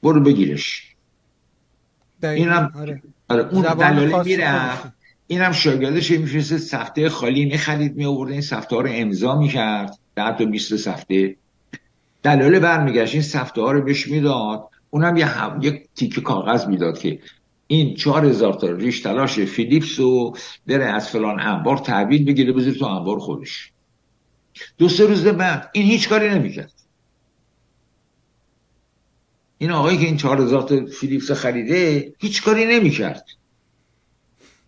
[0.03, 0.95] برو بگیرش.
[2.23, 3.01] اینم آره.
[3.29, 4.93] آره اون دلاله می‌رفت.
[5.27, 9.99] اینم شاگردش میفرسته سفته خالی می‌خرید می آورد این سفته ها رو امضا می‌کرد.
[10.15, 11.35] ده تا 20 سفته.
[12.23, 14.69] دلاله برمیگشت این سفته ها رو بهش می‌داد.
[14.89, 15.59] اونم یه هم...
[15.61, 17.19] یک تیکه کاغذ می‌داد که
[17.67, 22.77] این چهار هزار تا ریش تلاش فیلیپس رو بره از فلان انبار تحویل بگیره بذاره
[22.77, 23.71] تو انبار خودش.
[24.77, 26.73] دو سه روز بعد این هیچ کاری نمی‌کرد.
[29.57, 33.25] این آقایی که این چهار هزار تا فیلیپس خریده هیچ کاری نمی‌کرد.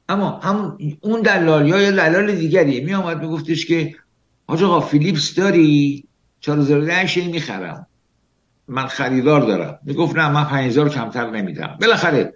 [0.09, 3.95] اما هم اون دلال یا دلال دیگری می آمد میگفتش که
[4.47, 6.03] آقا فیلیپس داری؟
[6.43, 7.87] 4010 شی می‌خرم.
[8.67, 9.79] من خریدار دارم.
[9.83, 11.77] می‌گفت نه من 5000 کمتر نمیدم.
[11.81, 12.33] بالاخره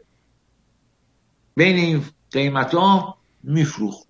[1.56, 4.08] بین این قیمت ها میفروخت.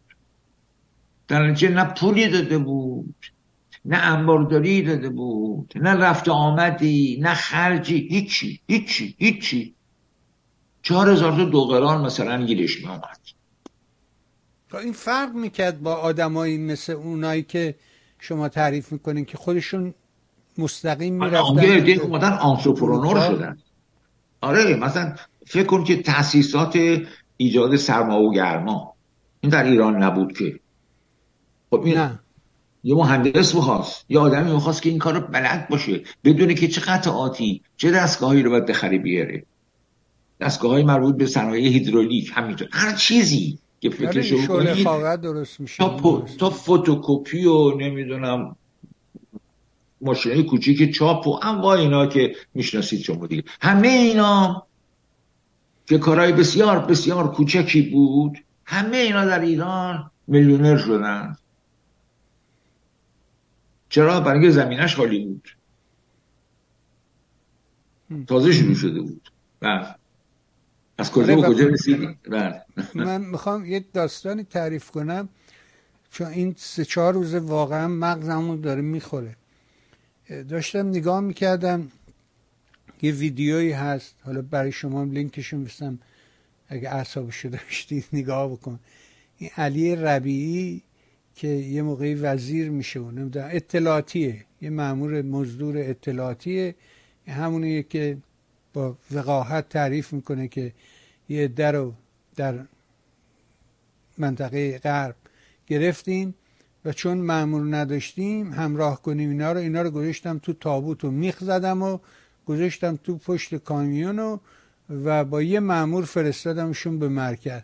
[1.28, 3.16] در نتیجه نه پولی داده بود
[3.86, 9.76] نه انبارداری داده بود نه رفت آمدی نه خرجی هیچی هیچی هیچی.
[10.82, 13.20] چهار هزار تا دو قران مثلا گیرش می آمد
[14.70, 17.76] خب این فرق می‌کرد با آدمایی مثل اونایی که
[18.20, 19.94] شما تعریف می‌کنین که خودشون
[20.58, 23.36] مستقیم می‌رفتن اومدن آنترپرونور اروپا.
[23.36, 23.58] شدن.
[24.42, 26.80] آره مثلا فکر کن که تاسیسات
[27.38, 28.94] ایجاد سرما و گرما.
[29.42, 30.60] این در ایران نبود که.
[31.70, 32.20] خب این نه.
[32.84, 34.06] یه مهندس می‌خواست.
[34.10, 36.04] یه آدمی می‌خواست که این کار رو بلد باشه.
[36.24, 39.44] بدونه که چه قطعاتی چه دستگاهی رو باید بخری بیاره.
[40.42, 42.68] دستگاه های مربوط به صنایع هیدرولیک همینطور.
[42.72, 43.60] هر چیزی.
[43.80, 48.56] که آره فکرشو خاقه درست میشه تا, پو- تا فتوکپی و نمی‌دونم
[50.02, 53.44] ماشین کوچیک چاپ و انواع اینا که می‌شناسید شما دیگه.
[53.62, 54.68] همه اینا
[55.86, 61.36] که کارهای بسیار بسیار کوچکی بود همه اینا در ایران میلیونر شدن.
[63.90, 65.48] چرا؟ برای اینکه زمینش خالی بود.
[68.28, 69.30] تازه شروع شده بود.
[69.60, 69.97] بله.
[70.98, 72.62] از کجا آره، به و- کجا رسیدیم بله.
[72.96, 75.30] من می‌خوام یه داستانی تعریف کنم
[76.12, 79.36] چون این سه چهار روز واقعا مغزمون داره می‌خوره.
[80.50, 81.92] داشتم نگاه می‌کردم
[83.02, 86.00] یه ویدیویی هست حالا برای شما هم لینکشو میستم
[86.68, 88.80] اگه اعصابشو داشتید نگاه بکن.
[89.38, 90.82] این علی ربیعی
[91.36, 96.76] که یه موقعی وزیر میشه و نمی‌دونم اطلاعاتیه یه مامور مزدور اطلاعاتیه
[97.28, 98.18] همونیه که
[98.74, 100.74] با وقاحت تعریف می‌کنه که
[101.30, 101.94] یه عده رو
[102.36, 102.60] در
[104.18, 105.16] منطقه غرب
[105.68, 106.36] گرفتیم
[106.86, 111.44] و چون مأمور نداشتیم همراه کنیم اینا رو اینا رو گذاشتم تو تابوت و میخ
[111.44, 111.98] زدم و
[112.46, 114.38] گذاشتم تو پشت کامیون و
[114.90, 117.62] و با یه مأمور فرستادمشون به مرکز.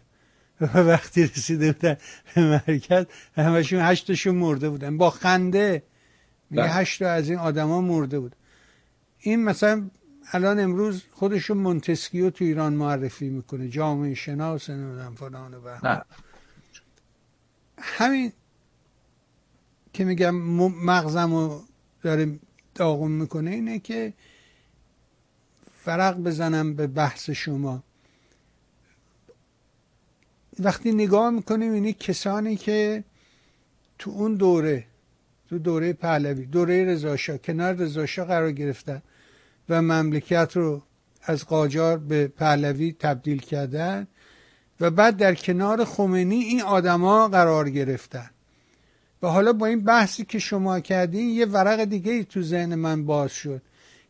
[0.62, 1.98] و وقتی رسیده بودن
[2.36, 4.98] به مرکز همشون هشتشون مرده بودن.
[4.98, 5.84] با خنده.
[6.50, 6.72] میگه بله.
[6.72, 8.36] هشت از این آدما مرده بود.
[9.20, 9.90] این مثلا
[10.32, 13.70] الان امروز خودشون مونتسکیو تو ایران معرفی می‌کنه.
[13.70, 15.80] جامعه شناس نمی‌دونم فلان و بهمان.
[15.84, 16.02] نه.
[17.78, 18.34] همین
[19.94, 20.36] که میگم
[20.86, 21.64] مغزم رو
[22.02, 22.40] داره
[22.76, 24.14] داغون می‌کنه اینه که
[25.74, 27.84] فرق بزنم به بحث شما.
[30.60, 33.04] وقتی نگاه می‌کنیم اینی کسانی که
[34.00, 34.86] تو اون دوره
[35.50, 39.02] تو دوره پهلوی دوره رضاشاه کنار رضاشاه قرار گرفتن.
[39.70, 40.82] و مملکت رو
[41.24, 44.08] از قاجار به پهلوی تبدیل کردن
[44.80, 48.30] و بعد در کنار خمینی این آدما قرار گرفتن.
[49.22, 53.06] و حالا با این بحثی که شما کردین یه ورق دیگه ای تو ذهن من
[53.06, 53.62] باز شد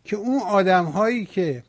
[0.03, 1.63] که اون آدم هایی که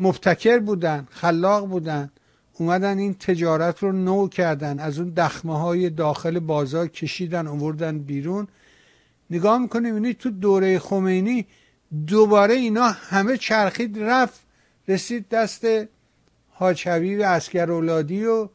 [0.00, 2.10] مبتکر بودن خلاق بودن
[2.58, 8.48] اومدن این تجارت رو نو کردن از اون دخمه های داخل بازار کشیدن آوردن بیرون.
[9.30, 11.46] نگاه می‌کنیم اینی تو دوره خمینی
[12.06, 14.40] دوباره اینا همه چرخید رفت
[14.88, 15.66] رسید دست
[16.52, 18.48] حاج حبیب اسکر اولادی و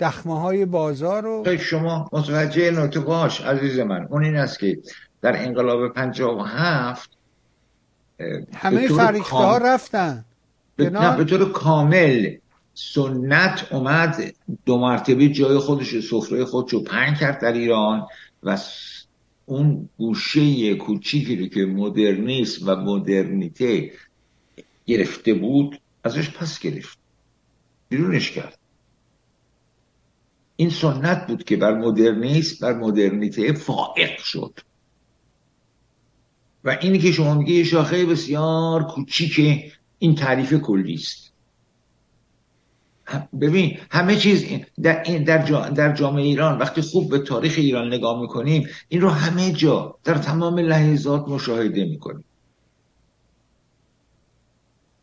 [0.00, 4.06] دخمه های بازار و شما متوجه نکته باش عزیز من.
[4.10, 4.78] اون این است که
[5.22, 7.10] در انقلاب 57
[8.54, 10.24] همه فریخته ها رفتن.
[10.78, 12.36] نه به طور کامل
[12.74, 14.34] سنت اومد
[14.66, 18.06] دو مرتبه جای خودش سفره خودش رو پنگ کرد در ایران
[18.42, 18.58] و
[19.46, 23.92] اون گوشه کوچیکی رو که مدرنیسم و مدرنیته
[24.86, 26.98] گرفته بود ازش پس گرفت.
[27.88, 28.58] بیرونش کرد.
[30.56, 34.60] این سنت بود که بر مدرنیسم بر مدرنیته فائق شد.
[36.64, 41.29] و اینی که شما میگه شاخه بسیار کوچیک این تعریف کلی است
[43.40, 44.44] ببین همه چیز
[44.82, 45.38] در, در,
[45.70, 50.14] در جامعه ایران وقتی خوب به تاریخ ایران نگاه می‌کنیم این رو همه جا در
[50.14, 52.24] تمام لحظات مشاهده می‌کنیم.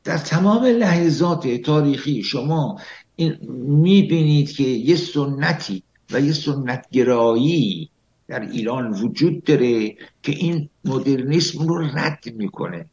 [0.03, 2.79] در تمام لحظات تاریخی شما
[3.15, 3.37] این
[3.81, 7.89] می‌بینید که یه سنتی و یه سنتگرایی
[8.27, 9.89] در ایران وجود داره
[10.23, 12.85] که این مدرنیسم رو رد می‌کنه.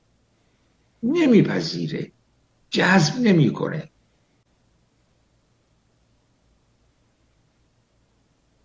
[1.03, 2.11] نمیپذیره.
[2.71, 3.89] جذب نمی‌کنه.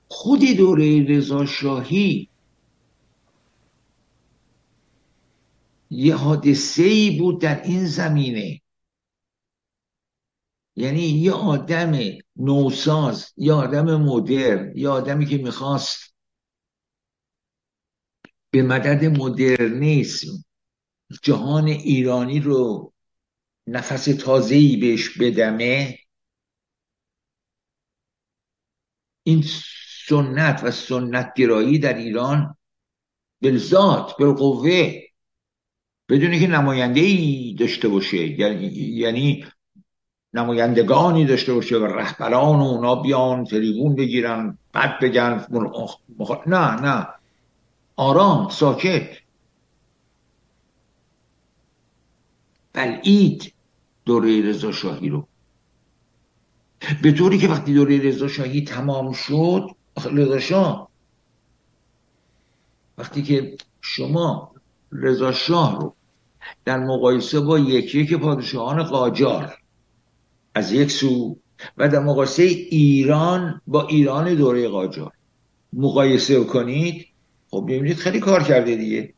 [0.10, 2.30] خودی دوره رضا شاهی
[5.90, 8.62] یه حادثه ای بود در این زمینه.
[10.76, 12.00] یعنی یه آدم
[12.36, 16.16] نوساز یه آدم مدرن یه آدمی که می‌خواست
[18.52, 20.46] به مدد مدرنیسم
[21.24, 22.94] جهان ایرانی رو
[23.68, 26.00] نفس تازه‌ای بهش بدمه.
[29.24, 29.44] این
[30.10, 32.58] سنت و سنت گرایی در ایران
[33.42, 35.02] بلزات بالقوه.
[36.10, 39.46] بدونی که نماینده ای داشته باشه یعنی, یعنی
[40.34, 45.48] نمایندگانی داشته باشه و رهبران و اونا بیان تریبون بگیرن بعد بگن
[46.48, 47.08] نه نه.
[47.96, 49.18] آرام ساکت.
[52.74, 53.54] بلعید
[54.06, 55.28] دوره رضا شاهی رو.
[57.02, 60.90] به طوری که وقتی دوره رضا شاهی تمام شد رضا شاه
[62.98, 64.52] وقتی که شما
[64.92, 65.96] رضا شاه رو
[66.66, 69.58] در مقایسه با یکی یک پادشاهان قاجار
[70.56, 71.38] از یک سو
[71.78, 75.12] و در مقایسه ایران با ایران دوره قاجار
[75.74, 77.08] مقایسه کنید
[77.52, 79.14] خب ببینید خیلی کار کرده دیگه.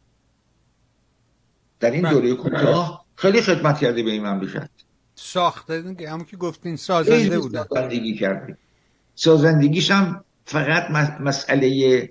[1.80, 2.13] در این بله.
[2.13, 4.70] دوره کوتاه خیلی خدمت کرده به این مملکت.
[5.15, 7.63] ساخته همون که گفتین سازنده بوده.
[7.63, 8.58] سازندگی کرده.
[9.15, 12.10] سازندگیش هم فقط مسئله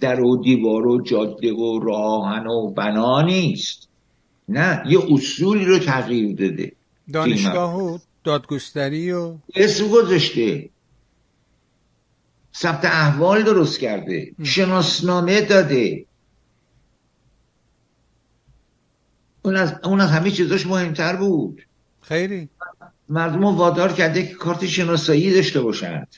[0.00, 3.88] در و دیوار و جاده و راهن و بنا نیست.
[4.48, 6.72] نه یه اصولی رو تغییر داده.
[7.12, 10.70] دانشگاه و دادگستری و اسم گذاشته.
[12.56, 14.32] ثبت احوال درست کرده.
[14.42, 16.04] شناسنامه داده.
[19.42, 21.62] اون از, اون از همه چیزاش مهمتر بود.
[22.00, 22.48] خیلی.
[23.08, 26.08] مردم وادار کرده که کارت شناسایی داشته باشند.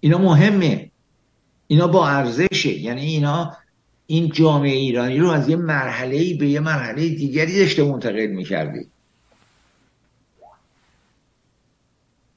[0.00, 0.90] اینا مهمه.
[1.66, 2.72] اینا با ارزشه.
[2.72, 3.56] یعنی اینا
[4.06, 8.86] این جامعه ایرانی رو از یه مرحله به یه مرحله دیگری داشته منتقل می‌کرده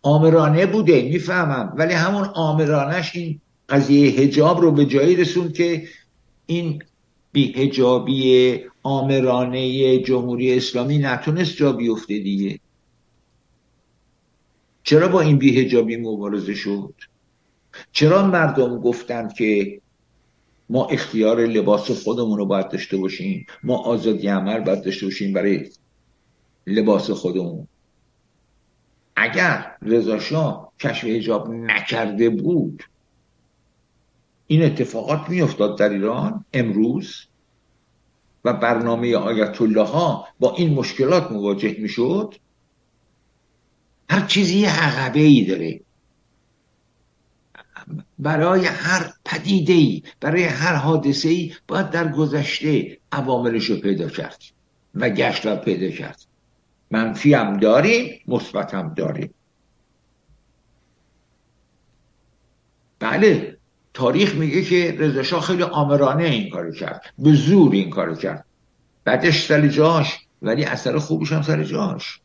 [0.02, 1.74] آمرانه بوده می‌فهمم.
[1.78, 5.88] ولی همون آمرانش این قضیه هجاب رو به جایی رسوند که
[6.46, 6.84] این
[7.36, 12.60] هجابی آمرانه جمهوری اسلامی نتونست جا بیفته دیگه.
[14.84, 16.94] چرا با این هجابی مبارزه شد؟
[17.92, 19.82] چرا مردم گفتند که
[20.70, 25.70] ما اختیار لباس خودمون رو باید داشته باشیم؟ ما آزادی عمل باید داشته باشیم برای
[26.68, 27.68] لباس خودمون.
[29.16, 32.84] اگر رضا شاه کشف حجاب نکرده بود
[34.48, 37.26] این اتفاقات میافتاد در ایران امروز
[38.46, 42.36] و برنامه آیت الله ها با این مشکلات مواجه می‌شد.
[44.10, 45.82] هر چیزی عقبه ای داره.
[48.20, 54.44] برای هر پدیده ای برای هر حادثه ای باید در گذشته عواملش رو پیدا کرد
[54.96, 56.22] و گشت و پیدا کرد.
[56.92, 59.34] منفی هم داریم مثبت هم داریم.
[63.00, 63.58] بله
[63.94, 68.46] تاریخ میگه که رضا خیلی آمرانه این کارو کرد به زور این کارو کرد.
[69.04, 72.20] بعدش سر جاش ولی اثر خوبش هم سر جاش.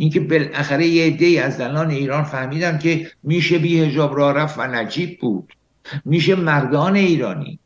[0.00, 4.66] اینکه بالاخره یه عده از زنان ایران فهمیدن که میشه بی هجاب را رفت و
[4.66, 5.52] نجیب بود.
[6.04, 7.58] میشه مردان ایرانی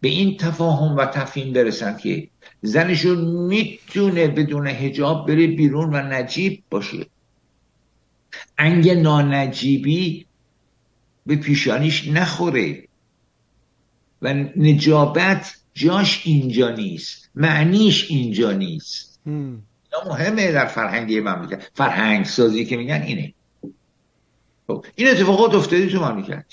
[0.00, 2.28] به این تفاهم و تفهیم برسن که
[2.62, 7.06] زنشون می‌تونه بدون هجاب بره بیرون و نجیب باشه.
[8.58, 10.26] انگ نانجیبی
[11.26, 12.88] به پیشانیش نخوره
[14.22, 19.20] و نجابت جاش اینجا نیست معنیش اینجا نیست.
[20.08, 21.70] مهمه در فرهنگی مملکت.
[21.74, 23.34] فرهنگ سازی که میگن اینه.
[24.66, 26.44] خب، این اتفاقات افتادی تو مملکت.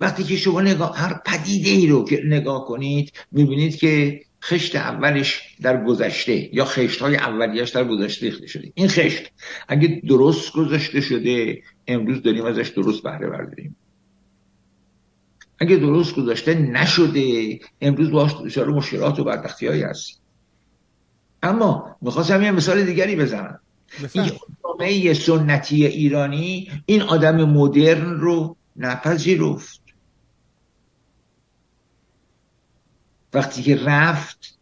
[0.00, 5.56] وقتی که شما نگاه هر پدیده ای رو که نگاه کنید می‌بینید که خشت اولش
[5.60, 8.72] در گذشته یا خشت های اولیش در گذشته ریخته شده.
[8.74, 9.32] این خشت
[9.68, 13.76] اگه درست گذاشته شده امروز داریم ازش درست بهره برداریم.
[15.62, 17.60] اگه درست گذاشته نشده.
[17.80, 20.20] امروز باش دچار مشکلات و بدبختی هایی هست
[21.42, 23.60] اما می‌خواستم یه مثال دیگری بزنم.
[24.12, 24.30] این
[24.64, 29.82] جامعه سنتی ایرانی این آدم مدرن رو نپذیرفت.
[33.34, 34.58] وقتی که رفت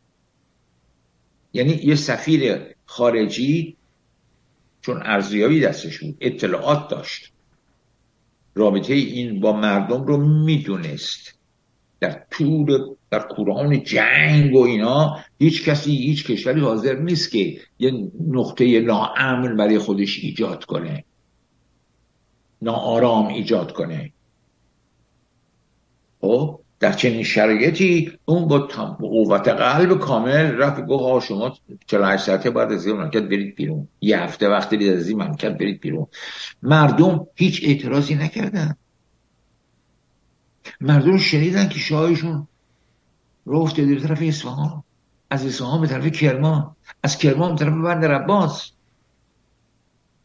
[1.53, 3.77] یعنی یه سفیر خارجی
[4.81, 7.33] چون ارزیابی دستش بود اطلاعات داشت.
[8.55, 11.41] رابطه این با مردم رو می‌دونست.
[12.01, 12.79] در طول
[13.11, 19.57] در قرآن جنگ و اینا هیچ کسی هیچ کشوری حاضر نیست که یه نقطه ناامن
[19.57, 21.05] برای خودش ایجاد کنه.
[22.63, 24.13] ناآرام ایجاد کنه.
[26.21, 28.59] خب؟ در چنین شرایطی اون با
[28.99, 31.57] قوت قلب کامل رفت گفت ها شما
[31.87, 33.89] 48 ساعته بعد از این مملکت برید بیرون.
[34.01, 36.07] یه هفته وقت برید از این مملکت برید بیرون.
[36.63, 38.77] مردم هیچ اعتراضی نکردن.
[40.81, 42.49] مردم شنیدن که شاهشون
[43.45, 44.83] رو افتاده به طرف اصفهان
[45.31, 48.71] از اصفهان به طرف کرمان از کرمان به طرف بندر عباس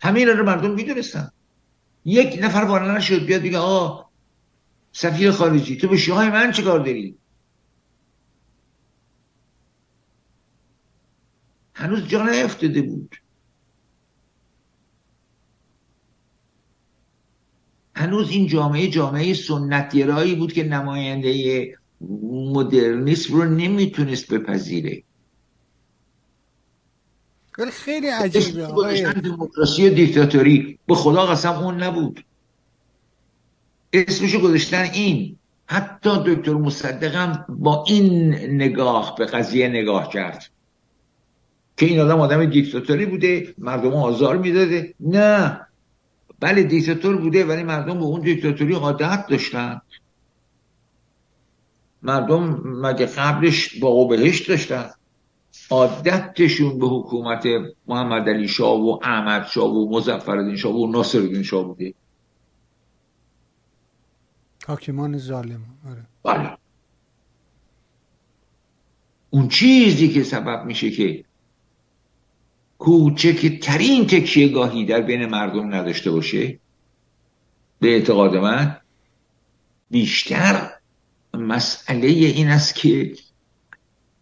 [0.02, 1.32] همین رو مردم می‌دونستن.
[2.06, 4.05] یک نفر وارد نشد بیاد دیگه آه
[4.98, 5.78] سفیر خارجی.
[5.78, 7.18] تو به شاه من چه کار داری؟
[11.74, 13.16] هنوز جا نیفتاده بود.
[17.96, 21.78] هنوز این جامعه جامعه سنتگرایی بود که نماینده
[22.32, 25.04] مدرنیسم رو نمی‌تونست بپذیره.
[27.58, 30.80] ولی خیلی عجیبه دموکراسی دیکتاتوری.
[30.88, 32.26] به خدا قسم اون نبود.
[34.00, 35.38] اسمشو گذاشتن این.
[35.66, 40.46] حتی دکتر مصدقم با این نگاه به قضیه نگاه کرد.
[41.78, 44.94] که این آدم آدم دیکتاتوری بوده مردم آزار می‌داده.
[45.00, 45.62] نه.
[46.40, 49.82] بله دیکتاتور بوده ولی مردم به اون دیکتاتوری عادت داشتن.
[52.02, 54.90] مردم مگه قبلش با بهشت داشتن؟
[55.70, 57.48] عادتشون به حکومت
[57.88, 61.94] محمد علی شاه و احمد شاه و مظفرالدین شاه و ناصرالدین شاه بوده.
[64.68, 65.62] حاکمان ظالم.
[65.90, 66.06] آره.
[66.24, 66.58] بله.
[69.30, 71.24] اون چیزی که سبب میشه که
[72.78, 76.60] کوچکترین تکیه گاهی در بین مردم نداشته باشه
[77.80, 78.78] به اعتقاد من
[79.92, 80.72] بیشتر
[81.34, 83.14] مسئله این است که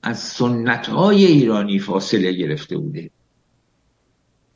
[0.03, 3.09] از سنت های ایرانی فاصله گرفته بوده.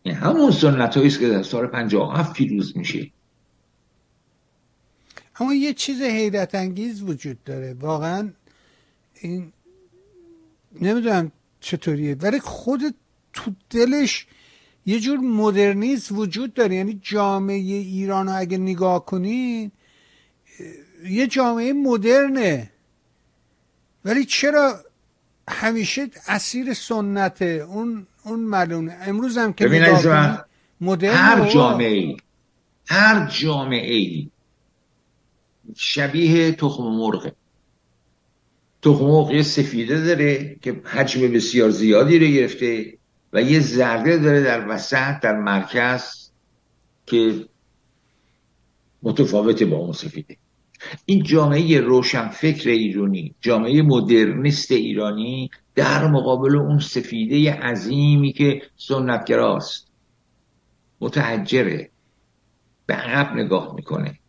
[0.03, 3.11] این همون سنت است که در سال 57 پیروز میشه.
[5.39, 7.73] اما یه چیز حیرت انگیز وجود داره.
[7.73, 8.29] واقعا
[9.21, 9.51] این
[10.81, 12.81] نمی‌دونم چطوریه ولی خود
[13.33, 14.25] تو دلش
[14.85, 16.75] یه جور مدرنیسم وجود داره.
[16.75, 19.71] یعنی جامعه ایران رو اگه نگاه کنین
[21.09, 22.71] یه جامعه مدرنه.
[24.05, 24.83] ولی چرا
[25.49, 29.67] همیشه اسیر سنته اون اون ملونه امروز هم که
[30.81, 32.17] مدرن هر جامعه
[32.87, 34.29] هر جامعه ای
[35.75, 37.33] شبیه تخم مرغه.
[38.81, 42.97] تخم مرغ یه سفیده داره که حجم بسیار زیادی رو گرفته
[43.33, 46.31] و یه زرده داره در وسط در مرکز
[47.05, 47.45] که
[49.03, 50.37] متفاوت با اون سفیده.
[51.05, 59.87] این جامعه روشنفکر ایرانی جامعه مدرنیست ایرانی در مقابل اون سفیده عظیمی که سنتگراست
[61.01, 61.89] متحجره
[62.85, 64.19] به عقب نگاه می‌کنه.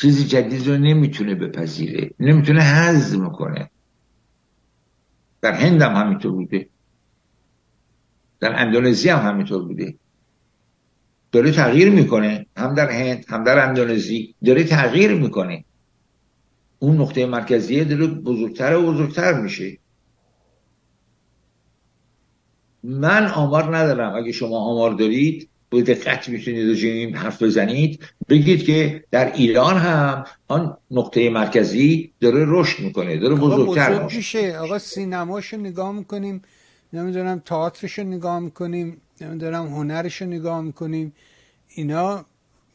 [0.00, 3.70] چیزی جدید رو نمی‌تونه بپذیره نمی‌تونه هضم کنه
[5.40, 6.68] در هند هم همینطور بوده.
[8.40, 9.94] در اندونزی هم همینطور بوده.
[11.32, 12.46] داره تغییر می‌کنه.
[12.56, 15.64] هم در هند هم در اندونزی داره تغییر می‌کنه.
[16.78, 19.78] اون نقطه مرکزیه داره بزرگتر و بزرگتر میشه.
[22.82, 24.14] من آمار ندارم.
[24.14, 28.00] اگه شما آمار دارید به دقت می‌تونید این حرف بزنید.
[28.28, 34.58] بگید که در ایران هم آن نقطه مرکزی داره رشد می‌کنه داره بزرگتر بزرگ میشه.
[34.58, 36.42] آقا سینماشو نگاه می‌کنیم
[36.92, 41.12] نمی‌دونم تئاترشو نگاه می‌کنیم نمی‌دونم هنرشو نگاه می‌کنیم.
[41.68, 42.24] اینا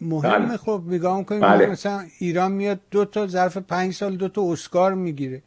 [0.02, 0.46] مهمه.
[0.46, 0.58] بله.
[0.58, 1.42] خب نگاه می‌کنیم.
[1.42, 1.66] بله.
[1.66, 5.42] مثلا ایران میاد دو تا ظرف پنج سال دو تا اسکار می‌گیره.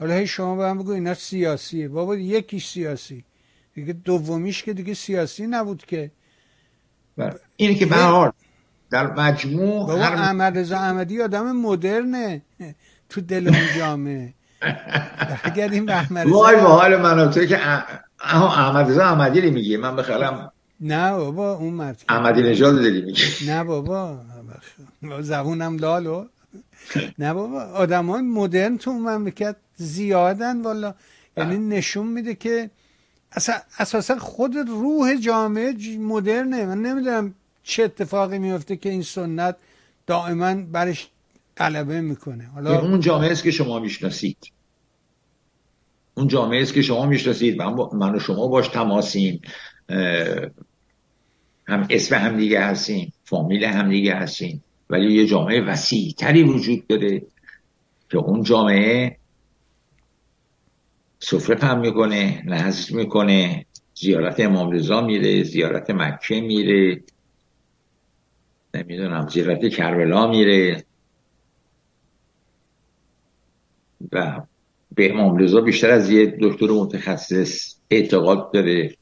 [0.00, 1.88] حالا هی شما به هم بگو اینا سیاسیه.
[1.88, 3.24] بابا یکیش سیاسی.
[3.74, 6.10] دیگه دومیش که دیگه سیاسی نبود که.
[7.56, 8.32] اینه که به
[8.90, 10.12] در مجموع بابا هر...
[10.12, 12.42] احمد رضا احمدی آدم مدرنه.
[13.08, 14.34] تو دل اون جامعه.
[15.44, 17.60] برگردیم به احمد وای به حال من تو که
[18.20, 19.76] احمد رضا احمدی میگی.
[19.76, 23.22] من بخلم نه بابا اون مرد احمدی نژاد داری میگی.
[23.46, 24.18] نه بابا.
[25.20, 26.24] زبونم لالو
[27.18, 30.94] نه بابا آدم های مدرن تو مملکت زیادن والا.
[31.36, 32.70] یعنی نشون میده که
[33.78, 36.66] اساسا خود روح جامعه مدرنه.
[36.66, 39.56] من نمی‌دونم چه اتفاقی میفته که این سنت
[40.06, 41.08] دائما برش
[41.56, 42.46] غلبه می‌کنه.
[42.46, 44.36] حالا اون جامعه است که شما می‌شناسید.
[46.14, 47.62] اون جامعه است که شما می‌شناسید.
[47.62, 49.40] من, من و شما باش تماسیم.
[51.68, 54.64] هم اسم همدیگه هستیم فامیل همدیگه هستیم.
[54.90, 57.22] ولی یه جامعه وسیع تری وجود داره
[58.10, 59.16] که اون جامعه
[61.18, 67.02] سفره پم می‌کنه نزد می‌کنه زیارت امام رضا میره زیارت مکه میره
[68.74, 70.84] نمی‌دونم زیارت کربلا میره.
[74.12, 74.42] و
[74.94, 78.96] به امام رضا بیشتر از یه دکتر متخصص اعتقاد داره.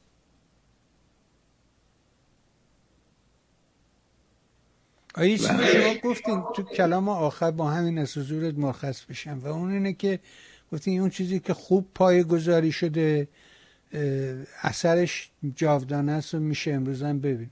[5.17, 9.93] چیزی شما گفتین تو کلام آخر با همین از حضورت مرخص بشم و اون اینه
[9.93, 10.19] که
[10.75, 13.27] گفتین اون چیزی که خوب پای گذاری شده
[14.61, 17.49] اثرش جاودانه است و میشه امروز هم ببین.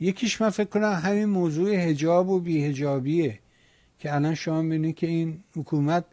[0.00, 3.38] یکیش من فکر کنم همین موضوع هجاب و بیهجابیه
[3.98, 6.04] که الان شما می‌بینید که این حکومت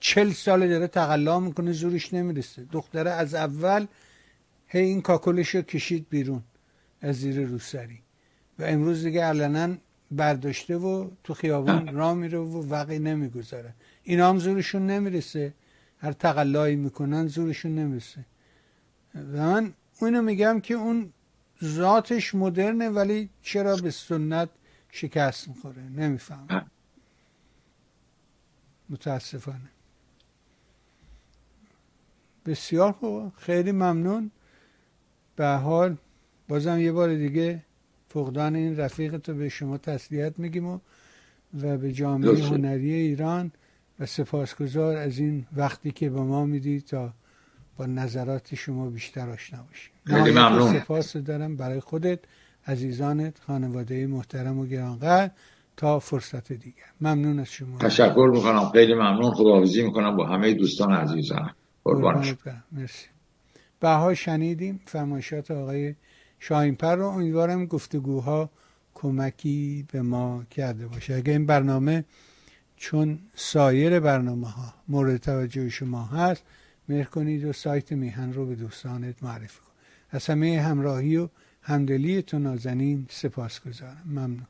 [0.00, 2.66] چل سال داره تقلا می‌کنه زورش نمی‌رسه.
[2.72, 3.86] دختره از اول
[4.66, 6.42] هی این کاکلش رو کشید بیرون
[7.00, 7.98] از زیر روسری.
[8.58, 9.76] و امروز دیگه علنا
[10.10, 13.74] برداشته و تو خیابان را میره و وقی نمی‌گذاره.
[14.02, 15.54] اینا هم زورشون نمی‌رسه.
[15.98, 18.24] هر تقلایی می‌کنن زورشون نمی‌رسه.
[19.14, 21.12] و من اونو میگم که اون
[21.64, 24.48] ذاتش مدرنه ولی چرا به سنت
[24.90, 26.70] شکست می‌خوره؟ نمیفهم
[28.90, 29.70] متاسفانه.
[32.46, 33.32] بسیار خوب.
[33.36, 34.30] خیلی ممنون.
[35.36, 35.96] به حال
[36.48, 37.62] بازم یه بار دیگه
[38.08, 40.78] فقدان این رفیق تو به شما تسلیت میگیم و
[41.62, 43.52] و به جامعه هنری ایران
[44.00, 47.12] و سپاسگزار از این وقتی که به ما می‌دید تا
[47.76, 49.92] با نظرات شما بیشتر آشنا باشیم.
[50.04, 50.80] خیلی ممنون.
[50.80, 52.18] سپاس دارم برای خودت
[52.66, 55.30] عزیزانت خانواده محترم و گرانقدر
[55.76, 56.84] تا فرصت دیگر.
[57.00, 57.78] ممنون از شما.
[57.78, 58.70] تشکر می‌کنم.
[58.70, 59.30] خیلی ممنون.
[59.30, 61.54] خداحافظی می‌کنم با همه دوستان عزیزانم
[61.84, 62.36] قربان
[62.72, 63.06] مرسی.
[63.80, 64.80] بها شنیدیم.
[64.84, 65.94] فرمایشات آقای
[66.38, 68.50] شاهینپر رو امیدوارم گفتگوها
[68.94, 71.14] کمکی به ما کرده باشه.
[71.14, 72.04] اگر این برنامه
[72.76, 76.42] چون سایر برنامه ها مورد توجه شما هست
[76.88, 79.72] مهر کنید و سایت میهن رو به دوستانت معرفی کن
[80.10, 81.28] از همه همراهی و
[81.62, 84.46] همدلی تو نازنین سپاس گذارم ممنون.